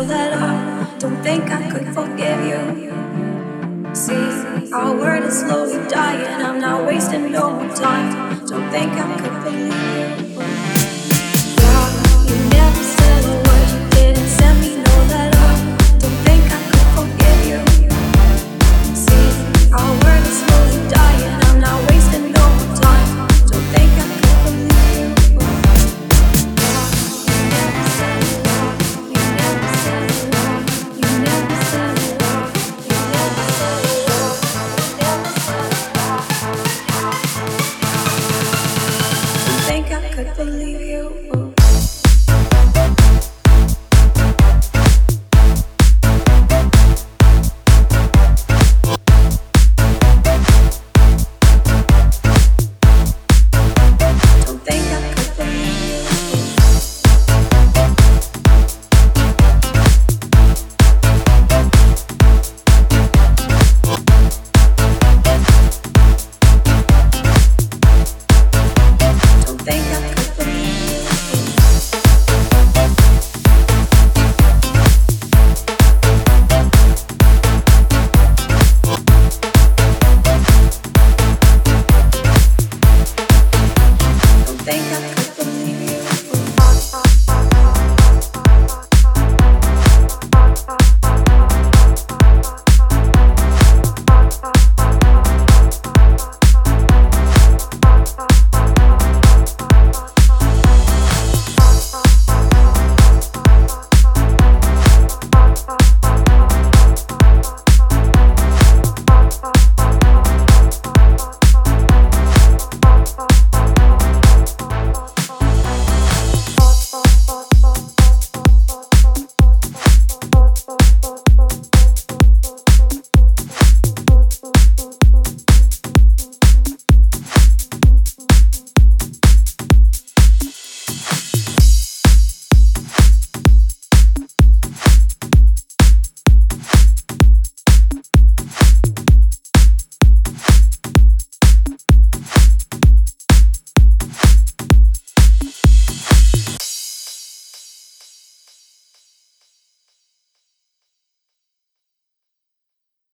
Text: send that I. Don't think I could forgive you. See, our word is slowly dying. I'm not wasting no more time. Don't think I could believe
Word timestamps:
send 0.00 0.10
that 0.10 0.32
I. 0.32 0.98
Don't 0.98 1.22
think 1.22 1.50
I 1.50 1.70
could 1.70 1.94
forgive 1.94 2.40
you. 2.46 3.94
See, 3.94 4.72
our 4.72 4.96
word 4.96 5.24
is 5.24 5.40
slowly 5.40 5.88
dying. 5.88 6.42
I'm 6.42 6.60
not 6.60 6.86
wasting 6.86 7.32
no 7.32 7.50
more 7.50 7.74
time. 7.74 8.46
Don't 8.46 8.70
think 8.70 8.92
I 8.92 9.18
could 9.20 9.44
believe 9.44 9.89